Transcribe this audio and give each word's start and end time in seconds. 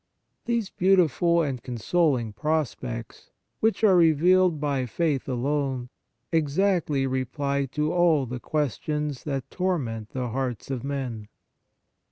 These 0.45 0.71
beautiful 0.71 1.43
and 1.43 1.61
consoling 1.61 2.33
pros 2.33 2.73
pects, 2.73 3.29
which 3.59 3.83
are 3.83 3.95
revealed 3.95 4.59
by 4.59 4.87
faith 4.87 5.29
alone, 5.29 5.89
exactly 6.31 7.05
reply 7.05 7.65
to 7.73 7.93
all 7.93 8.25
the 8.25 8.39
ques 8.39 8.79
tions 8.79 9.23
that 9.25 9.51
torment 9.51 10.09
the 10.09 10.29
hearts 10.29 10.71
of 10.71 10.83
men. 10.83 11.27